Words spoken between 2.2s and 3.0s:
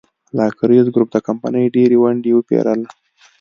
وپېرله.